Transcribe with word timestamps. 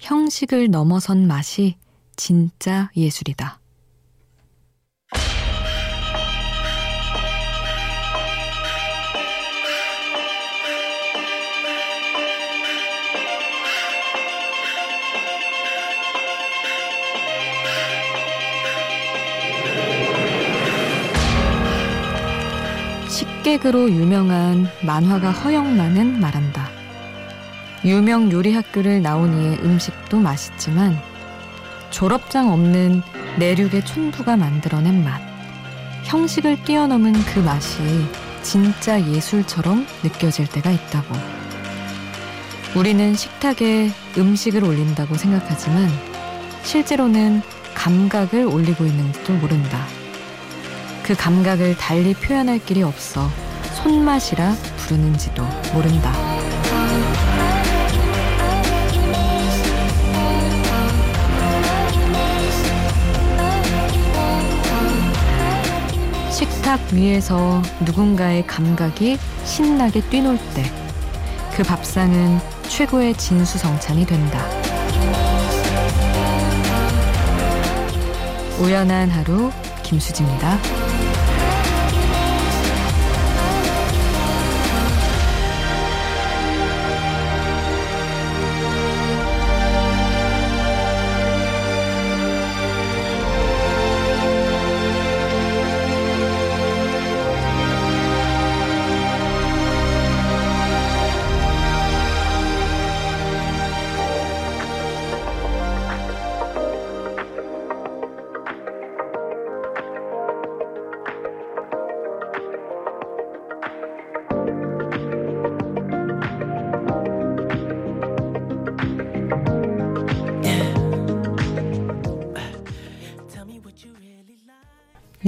형식을 0.00 0.70
넘어선 0.70 1.26
맛이 1.26 1.76
진짜 2.16 2.90
예술이다. 2.96 3.60
식객으로 23.08 23.90
유명한 23.90 24.66
만화가 24.84 25.30
허영만은 25.30 26.20
말한다. 26.20 26.69
유명 27.84 28.30
요리 28.30 28.52
학교를 28.52 29.00
나온 29.00 29.40
이의 29.40 29.58
음식도 29.62 30.18
맛있지만 30.18 30.98
졸업장 31.90 32.52
없는 32.52 33.02
내륙의 33.38 33.84
촌부가 33.84 34.36
만들어낸 34.36 35.02
맛. 35.02 35.20
형식을 36.04 36.64
뛰어넘은 36.64 37.12
그 37.24 37.38
맛이 37.40 37.78
진짜 38.42 39.00
예술처럼 39.00 39.86
느껴질 40.02 40.46
때가 40.48 40.70
있다고. 40.70 41.14
우리는 42.74 43.14
식탁에 43.14 43.90
음식을 44.16 44.62
올린다고 44.62 45.16
생각하지만 45.16 45.88
실제로는 46.62 47.42
감각을 47.74 48.44
올리고 48.44 48.84
있는지도 48.84 49.32
모른다. 49.34 49.86
그 51.02 51.14
감각을 51.16 51.76
달리 51.76 52.14
표현할 52.14 52.64
길이 52.64 52.82
없어 52.82 53.28
손맛이라 53.82 54.54
부르는지도 54.76 55.42
모른다. 55.72 56.29
식탁 66.70 66.92
위에서 66.92 67.60
누군가의 67.84 68.46
감각이 68.46 69.18
신나게 69.44 70.02
뛰놀 70.02 70.38
때 70.54 70.62
그 71.60 71.64
밥상은 71.64 72.38
최고의 72.68 73.14
진수성찬이 73.14 74.06
된다. 74.06 74.40
우연한 78.60 79.10
하루 79.10 79.50
김수지입니다. 79.82 80.79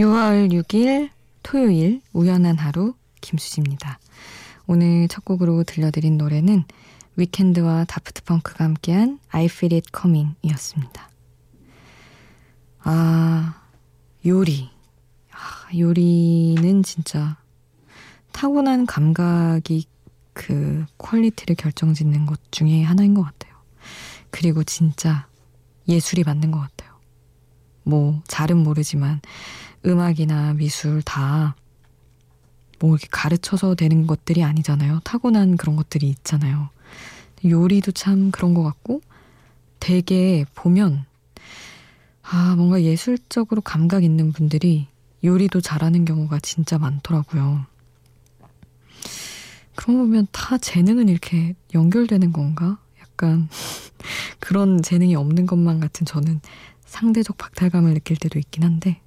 6월 0.03 0.51
6일 0.51 1.11
토요일 1.45 2.01
우연한 2.13 2.59
하루 2.59 2.95
김수지입니다. 3.21 4.01
오늘 4.67 5.07
첫 5.07 5.25
곡으로 5.25 5.63
들려드린 5.63 6.19
노래는 6.19 6.65
위켄드와 7.15 7.85
다프트 7.85 8.25
펑크가 8.25 8.65
함께한 8.65 9.21
I 9.29 9.45
Feel 9.45 9.75
It 9.75 9.91
Coming 9.97 10.35
이었습니다. 10.43 11.09
아, 12.81 13.63
요리. 14.27 14.71
아, 15.31 15.79
요리는 15.79 16.83
진짜 16.83 17.37
타고난 18.33 18.87
감각이 18.87 19.87
그 20.33 20.85
quality를 20.99 21.55
결정짓는 21.55 22.27
것 22.27 22.41
중에 22.51 22.83
하나인 22.83 23.15
것 23.15 23.23
같아요. 23.23 23.55
그리고 24.31 24.65
진짜 24.65 25.29
예술이 25.87 26.25
맞는 26.25 26.51
것 26.51 26.59
같아요. 26.59 26.93
뭐, 27.85 28.21
잘은 28.27 28.59
모르지만 28.59 29.21
음악이나 29.85 30.55
미술 30.55 31.03
다 31.03 31.55
뭐 32.83 32.97
이렇게 32.97 33.07
가르쳐서 33.13 33.77
되는 33.77 34.09
것들이 34.09 34.43
아니잖아요. 34.43 35.01
타고난 35.05 35.57
그런 35.57 35.77
것들이 35.77 36.09
있잖아요. 36.09 36.69
요리도 37.45 37.93
참 37.93 38.33
그런 38.33 38.55
것 38.55 38.65
같고 38.65 39.01
되게 39.79 40.45
보면 40.55 41.05
아 42.23 42.55
뭔가 42.57 42.83
예술적으로 42.83 43.61
감각 43.61 44.03
있는 44.03 44.33
분들이 44.33 44.89
요리도 45.23 45.61
잘하는 45.61 46.05
경우가 46.05 46.41
진짜 46.41 46.77
많더라고요. 46.79 47.65
그런 49.77 49.97
거 49.99 50.03
보면 50.03 50.27
다 50.33 50.59
재능은 50.59 51.09
이렇게 51.09 51.55
연결되는 51.75 52.33
건가? 52.33 52.79
약간 53.01 53.49
그런 54.41 54.83
재능이 54.83 55.15
없는 55.15 55.47
것만 55.47 55.79
같은 55.79 56.05
저는 56.05 56.41
상대적 56.85 57.39
박탈감을 57.39 57.95
느낄 57.95 58.17
때도 58.17 58.41
있긴 58.41 58.65
한데 58.65 59.01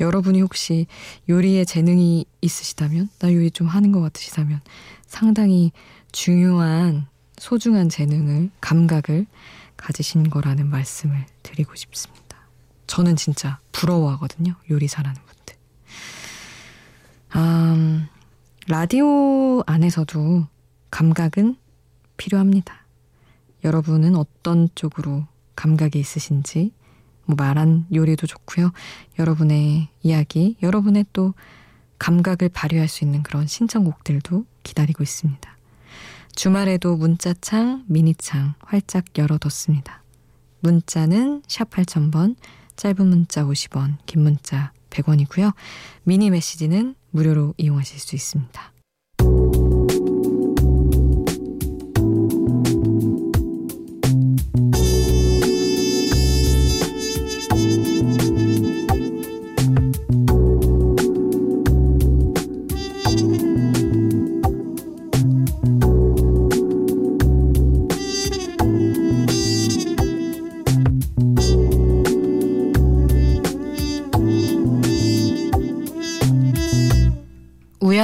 여러분이 0.00 0.40
혹시 0.40 0.86
요리에 1.28 1.64
재능이 1.64 2.24
있으시다면, 2.40 3.08
나 3.18 3.32
요리 3.32 3.50
좀 3.50 3.66
하는 3.66 3.92
것 3.92 4.00
같으시다면, 4.00 4.60
상당히 5.06 5.72
중요한, 6.12 7.06
소중한 7.38 7.88
재능을, 7.88 8.50
감각을 8.60 9.26
가지신 9.76 10.30
거라는 10.30 10.68
말씀을 10.68 11.24
드리고 11.42 11.74
싶습니다. 11.74 12.20
저는 12.86 13.16
진짜 13.16 13.58
부러워하거든요. 13.72 14.54
요리 14.70 14.88
잘하는 14.88 15.20
분들. 15.20 15.56
음, 17.36 18.08
라디오 18.68 19.62
안에서도 19.66 20.46
감각은 20.90 21.56
필요합니다. 22.16 22.84
여러분은 23.64 24.16
어떤 24.16 24.68
쪽으로 24.74 25.26
감각이 25.56 25.98
있으신지 25.98 26.72
뭐 27.30 27.36
말한 27.36 27.86
요리도 27.92 28.26
좋고요. 28.26 28.72
여러분의 29.18 29.88
이야기, 30.02 30.56
여러분의 30.62 31.06
또 31.12 31.34
감각을 31.98 32.48
발휘할 32.48 32.88
수 32.88 33.04
있는 33.04 33.22
그런 33.22 33.46
신청곡들도 33.46 34.44
기다리고 34.62 35.02
있습니다. 35.02 35.56
주말에도 36.34 36.96
문자창, 36.96 37.84
미니창 37.86 38.54
활짝 38.60 39.04
열어뒀습니다. 39.16 40.02
문자는 40.60 41.42
샵 41.46 41.70
8000번, 41.70 42.36
짧은 42.76 43.06
문자 43.06 43.44
50원, 43.44 43.98
긴 44.06 44.22
문자 44.22 44.72
100원이고요. 44.90 45.54
미니 46.04 46.30
메시지는 46.30 46.94
무료로 47.10 47.54
이용하실 47.58 47.98
수 48.00 48.16
있습니다. 48.16 48.72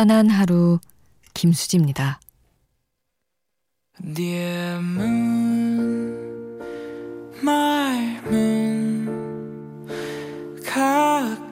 우연한 0.06 0.30
하루 0.30 0.78
김수지입니다. 1.34 2.20
Dear 4.14 4.78
moon, 4.78 6.60
my 7.42 8.18
moon, 8.28 9.88
가까워지지 10.64 11.46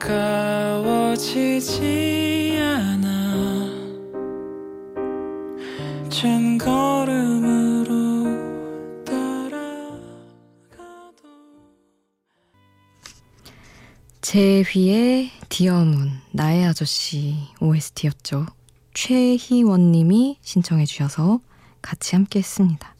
제휘의 14.35 15.31
디어문 15.47 16.11
나의 16.33 16.65
아저씨 16.65 17.37
OST였죠. 17.61 18.45
최희원 18.93 19.93
님이 19.93 20.37
신청해 20.41 20.85
주셔서 20.85 21.39
같이 21.81 22.17
함께 22.17 22.39
했습니다. 22.39 22.93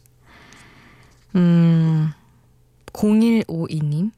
음, 1.34 2.10
0152님, 2.86 4.12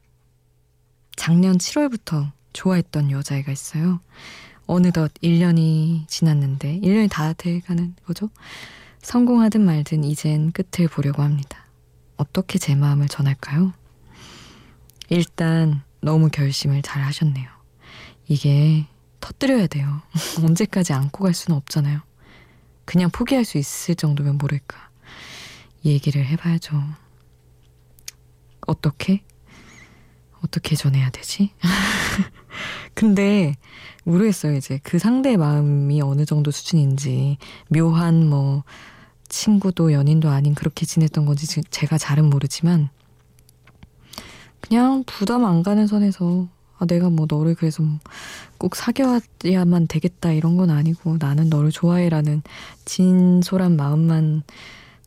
작년 1.16 1.58
7월부터 1.58 2.30
좋아했던 2.52 3.10
여자애가 3.10 3.50
있어요. 3.50 3.98
어느덧 4.68 5.12
1년이 5.14 6.06
지났는데, 6.06 6.78
1년이 6.78 7.10
다 7.10 7.32
돼가는 7.32 7.96
거죠? 8.06 8.30
성공하든 9.02 9.60
말든 9.60 10.04
이젠 10.04 10.52
끝을 10.52 10.86
보려고 10.86 11.22
합니다. 11.22 11.66
어떻게 12.16 12.60
제 12.60 12.76
마음을 12.76 13.08
전할까요? 13.08 13.72
일단 15.08 15.82
너무 16.00 16.28
결심을 16.30 16.82
잘 16.82 17.02
하셨네요. 17.02 17.48
이게 18.28 18.86
터뜨려야 19.20 19.66
돼요. 19.66 20.02
언제까지 20.42 20.92
안고 20.92 21.24
갈 21.24 21.34
수는 21.34 21.56
없잖아요. 21.56 22.00
그냥 22.84 23.10
포기할 23.10 23.44
수 23.44 23.58
있을 23.58 23.94
정도면 23.94 24.38
모를까. 24.38 24.88
얘기를 25.84 26.24
해봐야죠. 26.24 26.82
어떻게? 28.66 29.22
어떻게 30.42 30.76
전해야 30.76 31.10
되지? 31.10 31.52
근데 32.94 33.54
모르겠어요. 34.04 34.56
이제 34.56 34.80
그 34.82 34.98
상대의 34.98 35.36
마음이 35.36 36.00
어느 36.00 36.24
정도 36.24 36.50
수준인지 36.50 37.38
묘한 37.68 38.28
뭐 38.28 38.64
친구도 39.28 39.92
연인도 39.92 40.30
아닌 40.30 40.54
그렇게 40.54 40.86
지냈던 40.86 41.26
건지 41.26 41.46
제가 41.70 41.98
잘은 41.98 42.30
모르지만 42.30 42.88
그냥 44.60 45.04
부담 45.06 45.44
안 45.44 45.62
가는 45.62 45.86
선에서 45.86 46.48
아, 46.78 46.86
내가 46.86 47.10
뭐 47.10 47.26
너를 47.28 47.54
그래서 47.54 47.82
꼭 48.58 48.76
사귀어야만 48.76 49.88
되겠다 49.88 50.32
이런 50.32 50.56
건 50.56 50.70
아니고 50.70 51.16
나는 51.18 51.48
너를 51.48 51.70
좋아해라는 51.70 52.42
진솔한 52.84 53.76
마음만 53.76 54.42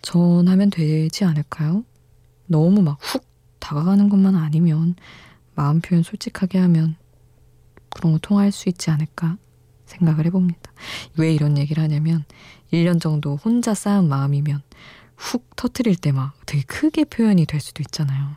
전하면 0.01 0.69
되지 0.69 1.23
않을까요? 1.25 1.83
너무 2.47 2.81
막 2.81 2.97
훅 3.01 3.25
다가가는 3.59 4.09
것만 4.09 4.35
아니면 4.35 4.95
마음 5.55 5.79
표현 5.81 6.03
솔직하게 6.03 6.57
하면 6.59 6.95
그런 7.95 8.13
거 8.13 8.19
통할 8.19 8.51
수 8.51 8.67
있지 8.69 8.89
않을까 8.89 9.37
생각을 9.85 10.25
해봅니다. 10.25 10.71
왜 11.17 11.33
이런 11.33 11.57
얘기를 11.57 11.81
하냐면 11.83 12.25
1년 12.73 12.99
정도 12.99 13.35
혼자 13.37 13.73
쌓은 13.73 14.07
마음이면 14.09 14.61
훅 15.15 15.55
터트릴 15.55 15.95
때 15.97 16.11
막 16.11 16.33
되게 16.45 16.63
크게 16.63 17.05
표현이 17.05 17.45
될 17.45 17.61
수도 17.61 17.81
있잖아요. 17.83 18.35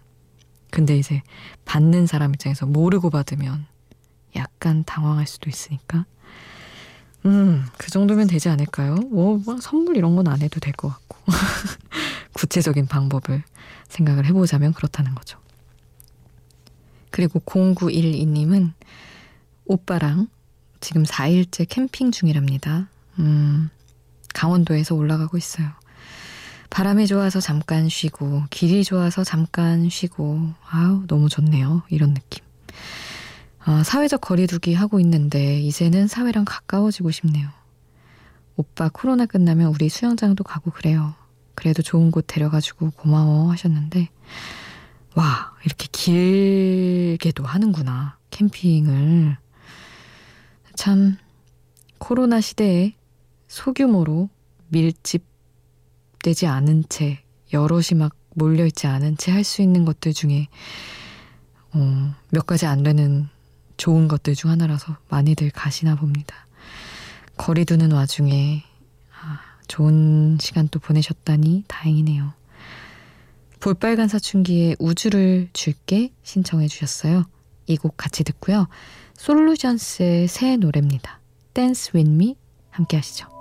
근데 0.75 0.99
이제 0.99 1.23
받는 1.67 2.07
사람 2.09 2.35
입장에서 2.35 2.67
모르고 2.67 3.11
받으면 3.11 3.65
약간 4.35 4.83
당황할 4.85 5.25
수도 5.29 5.49
있으니까. 5.49 6.05
음, 7.27 7.65
그 7.79 7.93
정도면 7.93 8.27
되지 8.27 8.49
않을까요? 8.49 8.97
뭐, 8.97 9.39
뭐 9.47 9.59
선물 9.61 9.97
이런 9.97 10.17
건 10.17 10.27
안 10.27 10.43
해도 10.43 10.59
될 10.59 10.73
것 10.73 10.89
같고. 10.89 11.19
구체적인 12.35 12.89
방법을 12.89 13.45
생각을 13.87 14.27
해보자면 14.27 14.73
그렇다는 14.73 15.15
거죠. 15.15 15.39
그리고 17.11 17.39
0912님은 17.39 18.73
오빠랑 19.67 20.27
지금 20.81 21.05
4일째 21.05 21.67
캠핑 21.69 22.11
중이랍니다. 22.11 22.89
음, 23.21 23.71
강원도에서 24.35 24.97
올라가고 24.97 25.39
있어요. 25.39 25.71
바람이 26.75 27.07
좋아서 27.07 27.39
잠깐 27.39 27.89
쉬고, 27.89 28.43
길이 28.51 28.83
좋아서 28.83 29.23
잠깐 29.23 29.89
쉬고, 29.89 30.41
아우, 30.69 31.07
너무 31.07 31.29
좋네요. 31.29 31.85
이런 31.89 32.15
느낌. 32.15 32.43
아, 33.61 33.85
사회적 33.85 34.21
거리두기 34.21 34.75
하고 34.75 34.99
있는데, 34.99 35.61
이제는 35.61 36.09
사회랑 36.09 36.45
가까워지고 36.45 37.13
싶네요. 37.13 37.49
오빠 38.57 38.91
코로나 38.93 39.25
끝나면 39.25 39.69
우리 39.69 39.89
수영장도 39.89 40.43
가고 40.43 40.73
그래요. 40.73 41.15
그래도 41.55 41.81
좋은 41.81 42.11
곳 42.11 42.25
데려가지고 42.27 42.91
고마워 42.91 43.53
하셨는데, 43.53 44.09
와, 45.15 45.53
이렇게 45.65 45.87
길게도 45.93 47.45
하는구나. 47.45 48.19
캠핑을. 48.31 49.37
참, 50.75 51.19
코로나 51.99 52.41
시대에 52.41 52.97
소규모로 53.47 54.29
밀집 54.71 55.34
되지 56.25 56.47
않은 56.47 56.85
채 56.89 57.19
여럿이 57.53 57.99
막 57.99 58.15
몰려있지 58.35 58.87
않은 58.87 59.19
채 59.19 59.31
할 59.31 59.45
수 59.45 59.61
있는 59.61 59.85
것들 59.85 60.15
중에 60.15 60.49
어, 61.75 62.15
몇 62.31 62.47
가지 62.47 62.65
안 62.67 62.83
되는 62.83 63.29
좋은 63.77 64.09
것들 64.09 64.35
중 64.35 64.51
하나라서 64.51 64.97
많이들 65.09 65.51
가시나 65.51 65.97
봅니다. 65.97 66.47
거리 67.37 67.65
두는 67.67 67.93
와중에 67.93 68.63
아, 69.21 69.41
좋은 69.69 70.39
시간 70.41 70.69
또 70.69 70.79
보내셨다니 70.81 71.65
다행이네요. 71.69 72.33
볼빨간 73.61 74.09
사춘기에 74.09 74.77
우주를 74.79 75.51
줄게 75.53 76.11
신청해 76.23 76.69
주셨어요. 76.69 77.25
이 77.67 77.77
곡 77.77 77.97
같이 77.97 78.25
듣고요. 78.25 78.69
솔루션스의 79.15 80.29
새 80.29 80.57
노래입니다. 80.57 81.21
댄스 81.55 81.91
윈미 81.95 82.37
함께 82.71 82.97
하시죠. 82.97 83.34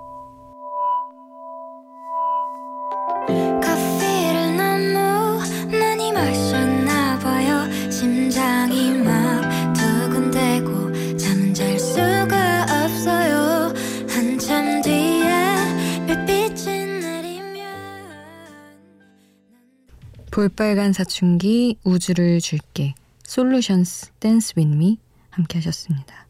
볼빨간 20.34 20.92
사춘기 20.92 21.78
우주를 21.84 22.40
줄게 22.40 22.96
솔루션스 23.22 24.10
댄스 24.18 24.54
윈미 24.56 24.98
함께 25.30 25.58
하셨습니다. 25.58 26.26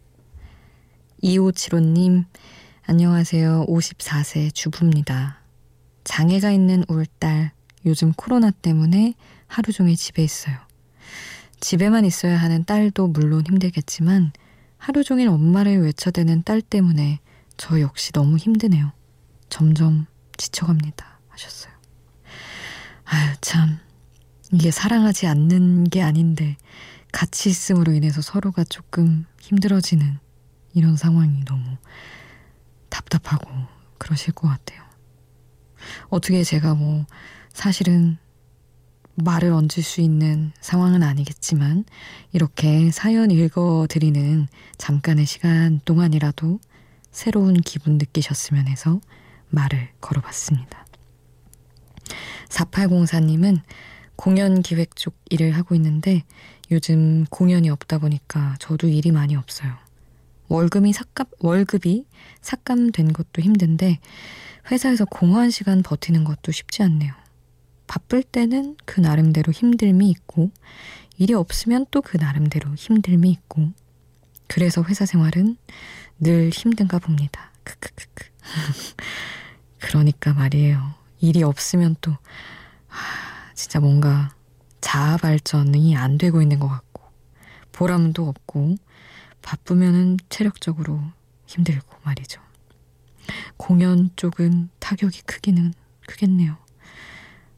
2575님 1.22 2.26
안녕하세요. 2.82 3.64
54세 3.66 4.54
주부입니다. 4.54 5.38
장애가 6.04 6.50
있는 6.50 6.84
울딸 6.86 7.52
요즘 7.86 8.12
코로나 8.12 8.50
때문에 8.50 9.14
하루 9.46 9.72
종일 9.72 9.96
집에 9.96 10.22
있어요. 10.22 10.54
집에만 11.60 12.04
있어야 12.04 12.36
하는 12.36 12.66
딸도 12.66 13.06
물론 13.06 13.46
힘들겠지만 13.46 14.32
하루 14.76 15.02
종일 15.02 15.28
엄마를 15.28 15.80
외쳐대는 15.80 16.42
딸 16.42 16.60
때문에 16.60 17.20
저 17.56 17.80
역시 17.80 18.12
너무 18.12 18.36
힘드네요. 18.36 18.92
점점 19.48 20.04
지쳐갑니다. 20.36 21.20
하셨어요. 21.30 21.72
아유, 23.06 23.32
참. 23.40 23.74
이게 24.54 24.70
사랑하지 24.70 25.26
않는 25.26 25.82
게 25.90 26.00
아닌데 26.00 26.56
같이 27.11 27.49
있음으로 27.49 27.92
인해서 27.92 28.23
서로가 28.23 28.62
조금 28.62 29.26
힘들어지는 29.40 30.20
이런 30.75 30.96
상황이 30.96 31.44
너무 31.44 31.76
답답하고 32.88 33.50
그러실 33.99 34.32
것 34.32 34.46
같아요. 34.46 34.80
어떻게 36.08 36.44
제가 36.44 36.75
뭐 36.75 37.04
사실은 37.52 38.16
말을 39.16 39.50
얹을 39.50 39.82
수 39.82 40.00
있는 40.00 40.52
상황은 40.61 41.02
아니겠지만 41.02 41.84
이렇게 42.32 42.92
사연 42.92 43.32
읽어드리는 43.32 44.46
잠깐의 44.78 45.26
시간 45.26 45.80
동안이라도 45.84 46.61
새로운 47.11 47.54
기분 47.54 47.99
느끼셨으면 47.99 48.68
해서 48.68 49.00
말을 49.49 49.88
걸어봤습니다. 50.00 50.87
4804님은 52.50 53.61
공연 54.16 54.62
기획 54.62 54.97
쪽 54.97 55.16
일을 55.30 55.52
하고 55.52 55.75
있는데 55.75 56.25
요즘 56.71 57.25
공연이 57.30 57.71
없다 57.71 57.99
보니까 57.99 58.56
저도 58.59 58.88
일이 58.88 59.11
많이 59.11 59.37
없어요. 59.37 59.73
월급이 60.49 60.92
삭감, 60.92 61.26
월급이 61.40 62.06
삭감된 62.40 63.12
것도 63.12 63.42
힘든데 63.42 63.99
회사에서 64.71 65.04
공허한 65.04 65.50
시간 65.50 65.83
버티는 65.83 66.25
것도 66.25 66.52
쉽지 66.52 66.83
않네요. 66.83 67.12
바쁠 67.87 68.23
때는 68.23 68.76
그 68.85 69.00
나름대로 69.00 69.52
힘듦이 69.52 70.09
있고 70.11 70.50
일이 71.18 71.35
없으면 71.35 71.87
또 71.90 72.00
그 72.00 72.16
나름대로 72.16 72.71
힘듦이 72.71 73.26
있고 73.30 73.73
그래서 74.47 74.83
회사 74.85 75.06
생활은 75.06 75.56
늘 76.21 76.50
힘든가 76.50 76.99
봅니다. 76.99 77.50
크크크크. 77.64 78.28
그러니까 79.78 80.33
말이에요. 80.33 80.94
일이 81.21 81.42
없으면 81.42 81.97
또 82.00 82.16
진짜 83.54 83.80
뭔가 83.80 84.34
자아 84.80 85.16
발전이 85.16 85.96
안 85.96 86.18
되고 86.18 86.42
있는 86.42 86.58
것 86.58 86.68
같고 86.68 87.02
보람도 87.73 88.28
없고 88.28 88.76
바쁘면은 89.42 90.18
체력적으로 90.28 91.00
힘들고 91.46 91.96
말이죠. 92.02 92.40
공연 93.56 94.11
쪽은 94.16 94.68
타격이 94.78 95.23
크기는 95.23 95.73
크겠네요. 96.06 96.56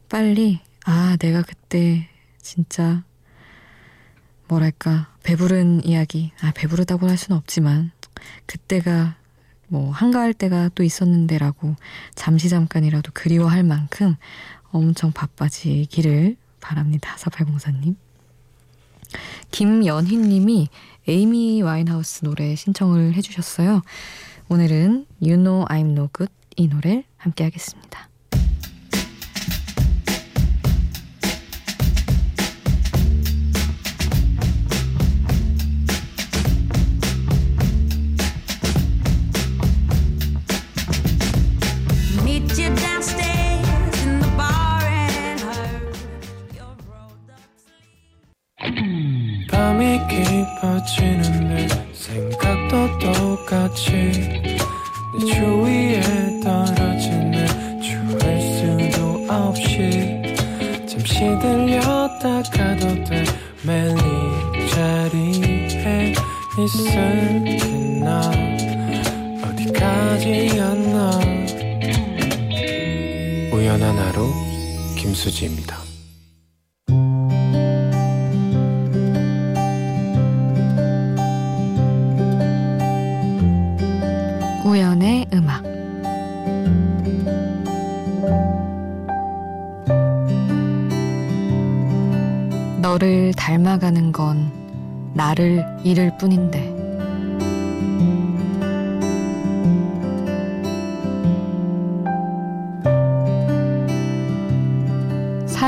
빨리 0.09 0.61
아 0.85 1.17
내가 1.19 1.43
그때 1.43 2.09
진짜 2.41 3.03
뭐랄까 4.49 5.13
배부른 5.23 5.85
이야기 5.85 6.33
아 6.41 6.53
배부르다고 6.55 7.09
할 7.09 7.17
수는 7.17 7.37
없지만 7.37 7.91
그때가 8.47 9.17
뭐 9.69 9.91
한가할 9.91 10.33
때가 10.33 10.71
또 10.75 10.85
있었는데라고 10.85 11.75
잠시 12.15 12.49
잠깐이라도 12.49 13.11
그리워할 13.13 13.65
만큼 13.65 14.17
엄청 14.71 15.13
바빠지기를 15.13 16.37
바랍니다. 16.61 17.15
4804님. 17.19 17.97
김연희 19.51 20.17
님이 20.17 20.69
에이미 21.09 21.63
와인하우스 21.63 22.25
노래 22.25 22.55
신청을 22.57 23.15
해주셨어요. 23.15 23.83
오늘은 24.49 25.07
You 25.21 25.37
Know 25.37 25.65
I'm 25.67 25.93
No 25.93 26.09
Good 26.13 26.33
이 26.57 26.69
노래 26.69 27.05
함께 27.17 27.45
하겠습니다. 27.45 28.09
김수지입니다. 75.37 75.77
우연의 84.65 85.27
음악. 85.35 85.63
너를 92.81 93.33
닮아가는 93.35 94.13
건 94.13 94.51
나를 95.15 95.65
잃을 95.85 96.17
뿐인데 96.17 96.76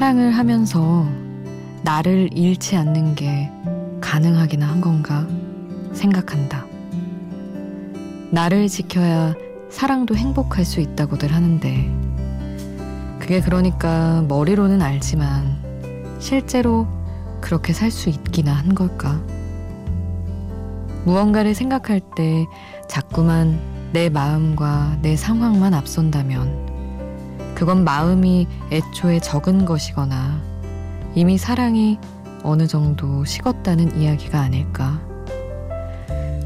사랑을 0.09 0.31
하면서 0.31 1.07
나를 1.83 2.31
잃지 2.33 2.77
않는 2.77 3.15
게 3.15 3.51
가능하기나 4.01 4.67
한 4.67 4.81
건가 4.81 5.27
생각한다. 5.93 6.65
나를 8.31 8.69
지켜야 8.69 9.35
사랑도 9.69 10.17
행복할 10.17 10.65
수 10.65 10.81
있다고들 10.81 11.35
하는데, 11.35 11.95
그게 13.19 13.43
그러니까 13.43 14.25
머리로는 14.29 14.81
알지만, 14.81 15.59
실제로 16.19 16.87
그렇게 17.43 17.75
살 17.75 17.91
수 17.91 18.09
있기나 18.09 18.55
한 18.55 18.75
걸까? 18.75 19.21
무언가를 21.05 21.55
생각할 21.55 22.01
때 22.17 22.47
자꾸만 22.89 23.61
내 23.93 24.09
마음과 24.09 25.01
내 25.03 25.17
상황만 25.17 25.75
앞선다면, 25.75 26.68
그건 27.59 27.83
마음이 27.83 28.47
애초에 28.71 29.19
적은 29.19 29.65
것이거나 29.65 30.41
이미 31.17 31.37
사랑이 31.37 31.99
어느 32.45 32.69
정도 32.69 33.25
식었다는 33.25 34.01
이야기가 34.01 34.41
아닐까? 34.41 35.01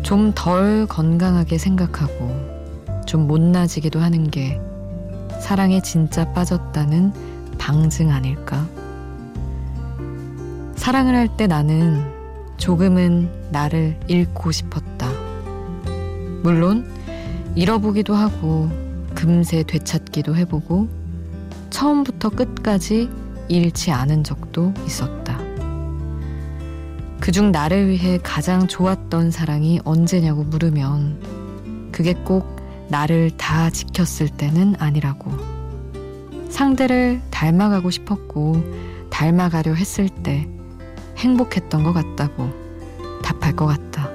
좀 0.02 0.32
덜 0.34 0.86
건강하게 0.86 1.58
생각하고 1.58 3.04
좀 3.04 3.26
못나지기도 3.26 4.00
하는 4.00 4.30
게 4.30 4.58
사랑에 5.38 5.82
진짜 5.82 6.32
빠졌다는 6.32 7.12
방증 7.58 8.10
아닐까? 8.10 8.66
사랑을 10.76 11.14
할 11.14 11.28
때 11.36 11.46
나는 11.46 12.02
조금은 12.56 13.50
나를 13.50 14.00
잃고 14.08 14.50
싶었다. 14.50 15.10
물론 16.42 16.86
잃어보기도 17.54 18.14
하고 18.14 18.70
금세 19.14 19.62
되찾기도 19.62 20.36
해보고 20.36 21.01
처음부터 21.72 22.28
끝까지 22.28 23.10
잃지 23.48 23.90
않은 23.90 24.22
적도 24.22 24.72
있었다. 24.86 25.40
그중 27.18 27.50
나를 27.50 27.88
위해 27.88 28.18
가장 28.22 28.68
좋았던 28.68 29.30
사랑이 29.30 29.80
언제냐고 29.84 30.44
물으면 30.44 31.90
그게 31.90 32.14
꼭 32.14 32.56
나를 32.88 33.30
다 33.36 33.70
지켰을 33.70 34.28
때는 34.36 34.76
아니라고. 34.78 35.32
상대를 36.50 37.22
닮아가고 37.30 37.90
싶었고 37.90 38.62
닮아가려 39.10 39.72
했을 39.74 40.08
때 40.08 40.46
행복했던 41.16 41.82
것 41.84 41.92
같다고 41.92 42.50
답할 43.22 43.56
것 43.56 43.66
같다. 43.66 44.10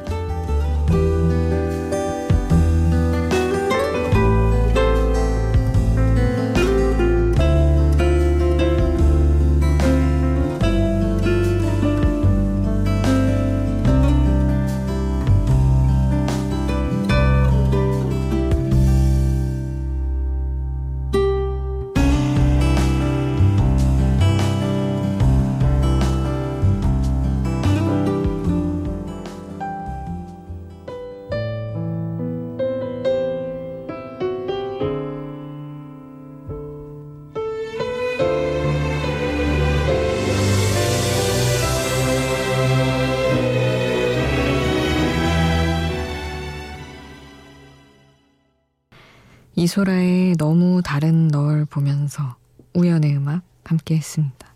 이소라의 49.67 50.37
너무 50.37 50.81
다른 50.81 51.27
널 51.27 51.65
보면서 51.65 52.37
우연의 52.73 53.17
음악 53.17 53.43
함께 53.65 53.97
했습니다. 53.97 54.47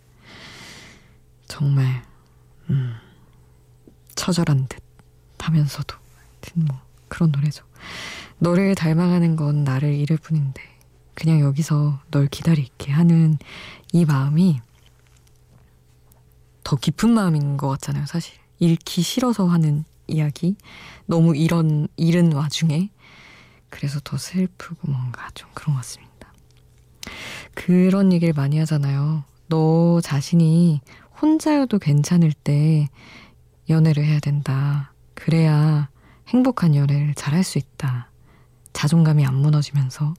정말 1.46 2.02
음, 2.70 2.94
처절한 4.14 4.68
듯 4.68 4.82
하면서도 5.38 5.94
뭐 6.54 6.80
그런 7.08 7.30
노래죠. 7.30 7.62
너를 8.38 8.74
닮아가는 8.74 9.36
건 9.36 9.64
나를 9.64 9.92
잃을 9.92 10.16
뿐인데 10.16 10.62
그냥 11.12 11.40
여기서 11.40 12.00
널 12.10 12.26
기다릴게 12.28 12.90
하는 12.90 13.36
이 13.92 14.06
마음이 14.06 14.62
더 16.64 16.76
깊은 16.76 17.10
마음인 17.10 17.58
것 17.58 17.68
같잖아요, 17.68 18.06
사실. 18.06 18.38
잃기 18.58 19.02
싫어서 19.02 19.46
하는 19.46 19.84
이야기. 20.06 20.56
너무 21.04 21.36
이런, 21.36 21.86
잃은 21.98 22.32
와중에 22.32 22.88
그래서 23.72 24.00
더 24.04 24.18
슬프고 24.18 24.90
뭔가 24.90 25.30
좀 25.34 25.48
그런 25.54 25.74
것 25.74 25.78
같습니다. 25.78 26.12
그런 27.54 28.12
얘기를 28.12 28.34
많이 28.34 28.58
하잖아요. 28.58 29.24
너 29.48 30.00
자신이 30.02 30.82
혼자여도 31.20 31.78
괜찮을 31.78 32.32
때 32.34 32.88
연애를 33.70 34.04
해야 34.04 34.20
된다. 34.20 34.92
그래야 35.14 35.88
행복한 36.28 36.74
연애를 36.76 37.14
잘 37.14 37.32
할 37.32 37.42
수 37.44 37.56
있다. 37.58 38.10
자존감이 38.74 39.24
안 39.24 39.36
무너지면서. 39.36 40.12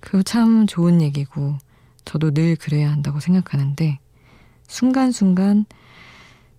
그 0.00 0.22
참 0.22 0.66
좋은 0.66 1.00
얘기고, 1.00 1.56
저도 2.04 2.32
늘 2.32 2.54
그래야 2.54 2.90
한다고 2.90 3.18
생각하는데, 3.18 3.98
순간순간 4.68 5.64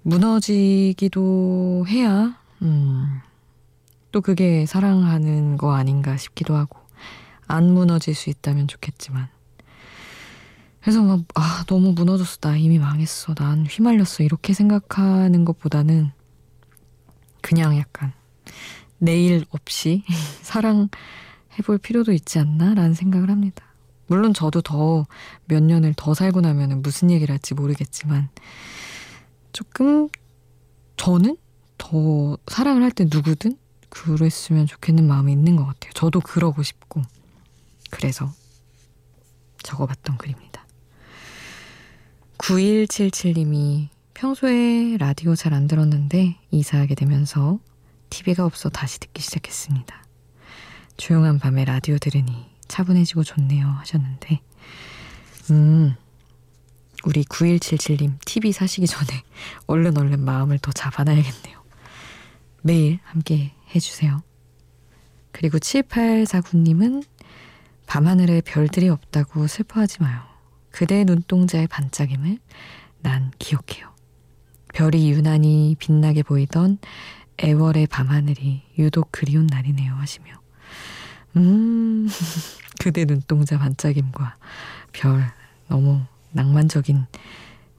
무너지기도 0.01 1.85
해야, 1.87 2.39
음, 2.61 3.21
또 4.11 4.21
그게 4.21 4.65
사랑하는 4.65 5.57
거 5.57 5.73
아닌가 5.73 6.17
싶기도 6.17 6.55
하고 6.55 6.79
안 7.47 7.71
무너질 7.73 8.15
수 8.15 8.29
있다면 8.29 8.67
좋겠지만. 8.67 9.27
그래서 10.81 11.01
막 11.03 11.19
아 11.35 11.63
너무 11.67 11.91
무너졌어. 11.93 12.37
나 12.41 12.55
이미 12.57 12.79
망했어. 12.79 13.33
난 13.35 13.65
휘말렸어. 13.65 14.23
이렇게 14.23 14.53
생각하는 14.53 15.45
것보다는 15.45 16.11
그냥 17.41 17.77
약간 17.77 18.13
내일 18.97 19.45
없이 19.51 20.03
사랑해볼 20.41 21.77
필요도 21.81 22.11
있지 22.13 22.39
않나 22.39 22.73
라는 22.73 22.93
생각을 22.93 23.29
합니다. 23.29 23.65
물론 24.07 24.33
저도 24.33 24.61
더 24.61 25.05
몇 25.45 25.61
년을 25.63 25.93
더 25.95 26.13
살고 26.13 26.41
나면 26.41 26.81
무슨 26.81 27.11
얘기를 27.11 27.31
할지 27.33 27.53
모르겠지만 27.53 28.29
조금 29.51 30.07
저는 30.97 31.37
더 31.77 32.37
사랑을 32.47 32.83
할 32.83 32.91
때 32.91 33.05
누구든 33.05 33.57
그랬으면 33.89 34.67
좋겠는 34.67 35.07
마음이 35.07 35.31
있는 35.31 35.55
것 35.55 35.65
같아요. 35.65 35.91
저도 35.93 36.19
그러고 36.21 36.63
싶고 36.63 37.01
그래서 37.89 38.31
적어봤던 39.63 40.17
글입니다. 40.17 40.65
9177님이 42.37 43.89
평소에 44.13 44.97
라디오 44.97 45.35
잘 45.35 45.53
안 45.53 45.67
들었는데 45.67 46.37
이사하게 46.51 46.95
되면서 46.95 47.59
TV가 48.09 48.45
없어 48.45 48.69
다시 48.69 48.99
듣기 48.99 49.21
시작했습니다. 49.21 50.03
조용한 50.97 51.39
밤에 51.39 51.65
라디오 51.65 51.97
들으니 51.97 52.45
차분해지고 52.67 53.23
좋네요 53.23 53.67
하셨는데 53.67 54.41
음 55.51 55.95
우리 57.05 57.23
9177님 57.23 58.17
TV 58.25 58.51
사시기 58.51 58.87
전에 58.87 59.23
얼른 59.67 59.97
얼른 59.97 60.19
마음을 60.19 60.59
더 60.59 60.71
잡아놔야겠네요. 60.71 61.59
매일 62.61 62.99
함께 63.03 63.53
해주세요. 63.75 64.21
그리고 65.31 65.57
7849님은 65.57 67.03
밤하늘에 67.85 68.41
별들이 68.41 68.89
없다고 68.89 69.47
슬퍼하지 69.47 70.01
마요. 70.01 70.21
그대의 70.71 71.05
눈동자의 71.05 71.67
반짝임을 71.67 72.39
난 73.01 73.31
기억해요. 73.39 73.89
별이 74.73 75.11
유난히 75.11 75.75
빛나게 75.79 76.23
보이던 76.23 76.77
애월의 77.43 77.87
밤하늘이 77.87 78.63
유독 78.77 79.11
그리운 79.11 79.47
날이네요 79.47 79.93
하시며 79.93 80.33
음 81.37 82.07
그대 82.79 83.05
눈동자 83.05 83.57
반짝임과 83.57 84.35
별 84.91 85.31
너무 85.67 86.01
낭만적인 86.31 87.05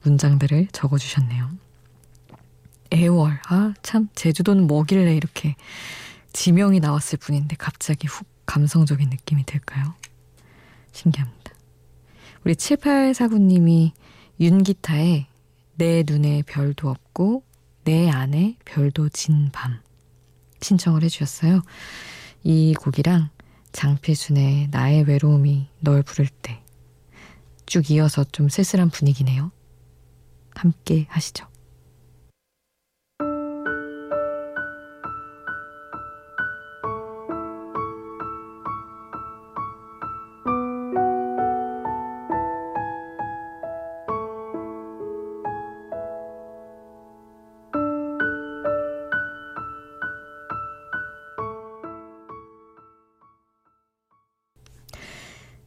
문장들을 0.03 0.67
적어주셨네요. 0.71 1.49
애월 2.93 3.39
아 3.47 3.73
참 3.83 4.09
제주도는 4.15 4.67
뭐길래 4.67 5.15
이렇게 5.15 5.55
지명이 6.33 6.79
나왔을 6.79 7.17
뿐인데 7.19 7.55
갑자기 7.57 8.07
훅 8.07 8.27
감성적인 8.45 9.09
느낌이 9.09 9.45
들까요? 9.45 9.93
신기합니다. 10.91 11.51
우리 12.43 12.53
7849님이 12.55 13.91
윤기타의 14.39 15.27
내 15.75 16.03
눈에 16.05 16.43
별도 16.43 16.89
없고 16.89 17.43
내 17.83 18.09
안에 18.09 18.57
별도 18.65 19.09
진 19.09 19.51
밤 19.51 19.79
신청을 20.61 21.03
해주셨어요. 21.03 21.61
이 22.43 22.73
곡이랑 22.79 23.29
장필순의 23.71 24.67
나의 24.71 25.03
외로움이 25.03 25.67
널 25.79 26.03
부를 26.03 26.27
때 26.41 26.61
쭉 27.65 27.89
이어서 27.91 28.25
좀 28.25 28.49
쓸쓸한 28.49 28.89
분위기네요. 28.89 29.49
함께 30.55 31.05
하시죠. 31.09 31.47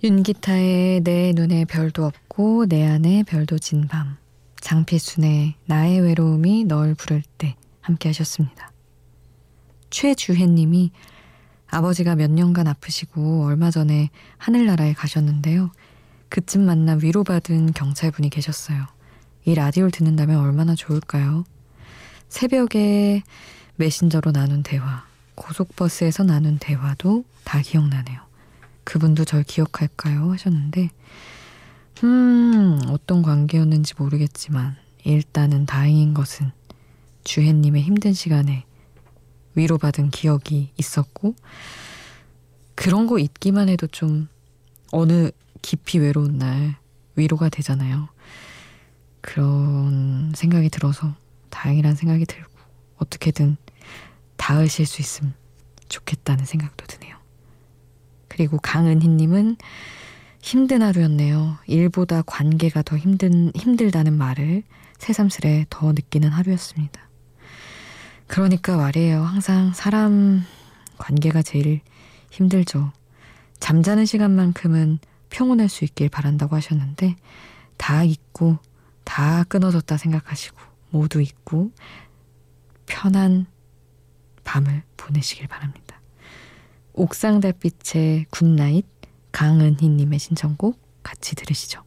윤기타의 0.05 1.01
내 1.01 1.33
눈에 1.35 1.65
별도 1.65 2.05
없고 2.05 2.67
내 2.67 2.87
안에 2.87 3.23
별도 3.23 3.59
진 3.59 3.89
밤. 3.89 4.19
장필순의 4.61 5.55
나의 5.65 6.01
외로움이 6.01 6.65
널 6.65 6.95
부를 6.95 7.23
때 7.39 7.57
함께 7.81 8.11
하셨습니다. 8.11 8.71
최주혜님이 9.89 10.91
아버지가 11.69 12.17
몇 12.17 12.31
년간 12.31 12.67
아프시고 12.67 13.47
얼마 13.47 13.71
전에 13.71 14.11
하늘나라에 14.37 14.93
가셨는데요. 14.93 15.73
그쯤 16.29 16.67
만나 16.67 16.99
위로받은 17.03 17.73
경찰분이 17.73 18.29
계셨어요. 18.29 18.85
이 19.47 19.55
라디오를 19.55 19.91
듣는다면 19.91 20.39
얼마나 20.39 20.75
좋을까요? 20.75 21.45
새벽에 22.29 23.23
메신저로 23.77 24.33
나눈 24.33 24.63
대화, 24.63 25.07
고속버스에서 25.35 26.25
나눈 26.25 26.59
대화도 26.59 27.25
다 27.45 27.63
기억나네요. 27.63 28.34
그분도 28.85 29.25
절 29.25 29.43
기억할까요? 29.43 30.33
하셨는데, 30.33 30.91
음, 32.05 32.81
어떤 32.89 33.23
관계였는지 33.23 33.95
모르겠지만, 33.99 34.77
일단은 35.05 35.67
다행인 35.67 36.15
것은 36.15 36.51
주혜님의 37.25 37.83
힘든 37.83 38.13
시간에 38.13 38.65
위로받은 39.55 40.11
기억이 40.11 40.73
있었고, 40.77 41.35
그런 42.75 43.07
거 43.07 43.19
잊기만 43.19 43.69
해도 43.69 43.87
좀 43.87 44.29
어느 44.91 45.31
깊이 45.63 45.99
외로운 45.99 46.39
날 46.39 46.77
위로가 47.17 47.49
되잖아요. 47.49 48.09
그런 49.21 50.33
생각이 50.35 50.69
들어서 50.69 51.15
다행이란 51.51 51.95
생각이 51.95 52.27
들고, 52.27 52.53
어떻게든 52.97 53.57
닿으실 54.37 54.87
수 54.87 55.01
있으면 55.01 55.35
좋겠다는 55.89 56.45
생각도 56.45 56.87
드네요. 56.87 57.24
그리고 58.35 58.59
강은희님은 58.59 59.57
힘든 60.41 60.83
하루였네요. 60.83 61.57
일보다 61.69 62.23
관계가 62.23 62.83
더 62.83 62.97
힘든, 62.97 63.53
힘들다는 63.55 64.13
말을 64.19 64.65
새삼스레 64.99 65.67
더 65.71 65.93
느끼는 65.93 66.31
하루였습니다. 66.31 67.01
그러니까 68.27 68.77
말이에요. 68.77 69.23
항상 69.23 69.73
사람 69.73 70.45
관계가 70.99 71.43
제일 71.43 71.81
힘들죠. 72.31 72.91
잠자는 73.61 74.05
시간만큼은 74.05 74.99
평온할 75.31 75.69
수 75.69 75.85
있길 75.85 76.09
바란다고 76.09 76.57
하셨는데, 76.57 77.15
다 77.77 78.03
잊고, 78.03 78.59
다 79.05 79.45
끊어졌다 79.45 79.97
생각하시고, 79.97 80.59
모두 80.91 81.23
잊고, 81.23 81.71
편한 82.87 83.47
밤을 84.43 84.83
보내시길 84.97 85.47
바랍니다. 85.47 85.94
옥상 86.97 87.41
달빛의 87.41 88.27
Good 88.31 88.56
Night 88.56 88.87
강은희님의 89.33 90.21
신청곡 90.21 90.79
같이 91.03 91.35
들으시죠. 91.35 91.83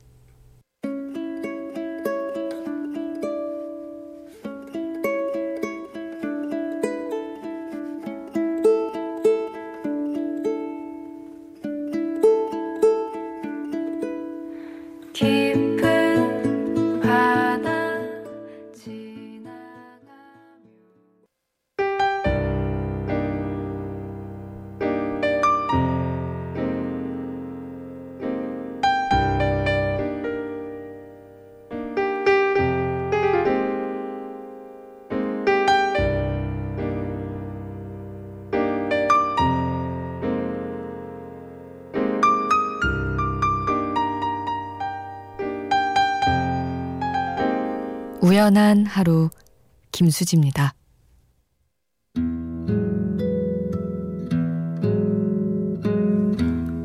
우연한 48.38 48.86
하루 48.86 49.32
김수지입니다. 49.92 50.76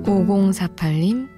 5048님 0.07 1.29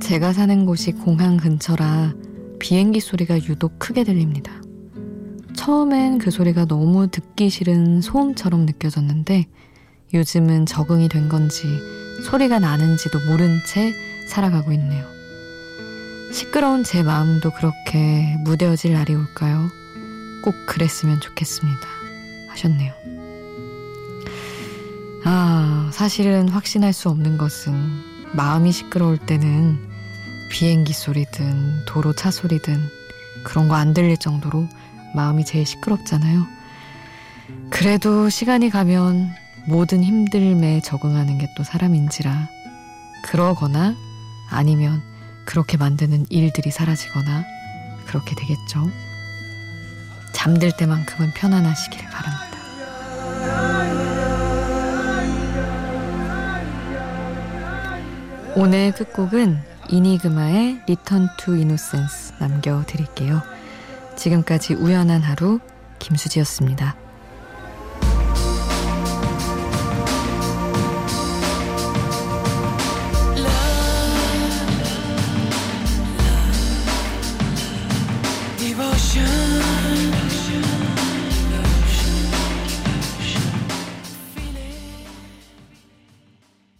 제가 0.00 0.32
사는 0.32 0.64
곳이 0.64 0.92
공항 0.92 1.36
근처라 1.36 2.14
비행기 2.60 3.00
소리가 3.00 3.42
유독 3.48 3.80
크게 3.80 4.04
들립니다. 4.04 4.62
처음엔 5.56 6.18
그 6.18 6.30
소리가 6.30 6.66
너무 6.66 7.08
듣기 7.08 7.50
싫은 7.50 8.02
소음처럼 8.02 8.66
느껴졌는데 8.66 9.46
요즘은 10.14 10.66
적응이 10.66 11.08
된 11.08 11.28
건지 11.28 11.64
소리가 12.22 12.60
나는지도 12.60 13.18
모른 13.28 13.58
채 13.66 13.92
살아가고 14.28 14.70
있네요. 14.74 15.17
시끄러운 16.32 16.84
제 16.84 17.02
마음도 17.02 17.50
그렇게 17.50 18.36
무뎌질 18.40 18.92
날이 18.92 19.14
올까요? 19.14 19.70
꼭 20.42 20.54
그랬으면 20.66 21.20
좋겠습니다. 21.20 21.80
하셨네요. 22.48 22.92
아, 25.24 25.90
사실은 25.92 26.48
확신할 26.48 26.92
수 26.92 27.08
없는 27.08 27.38
것은 27.38 27.74
마음이 28.34 28.72
시끄러울 28.72 29.18
때는 29.18 29.78
비행기 30.50 30.92
소리든 30.92 31.84
도로 31.86 32.12
차 32.12 32.30
소리든 32.30 32.76
그런 33.44 33.68
거 33.68 33.74
안 33.74 33.94
들릴 33.94 34.16
정도로 34.16 34.68
마음이 35.14 35.44
제일 35.44 35.66
시끄럽잖아요. 35.66 36.46
그래도 37.70 38.28
시간이 38.28 38.70
가면 38.70 39.30
모든 39.66 40.02
힘듦에 40.02 40.82
적응하는 40.82 41.38
게 41.38 41.46
또 41.56 41.64
사람인지라 41.64 42.48
그러거나 43.24 43.94
아니면 44.50 45.02
그렇게 45.48 45.78
만드는 45.78 46.26
일들이 46.28 46.70
사라지거나 46.70 47.42
그렇게 48.06 48.34
되겠죠. 48.34 48.90
잠들 50.34 50.72
때만큼은 50.76 51.32
편안하시길 51.32 52.04
바랍니다. 52.10 52.58
오늘 58.56 58.92
끝곡은 58.92 59.58
이니그마의 59.88 60.82
Return 60.86 61.30
to 61.38 61.56
Innocence 61.56 62.34
남겨드릴게요. 62.38 63.40
지금까지 64.16 64.74
우연한 64.74 65.22
하루 65.22 65.60
김수지였습니다. 65.98 66.94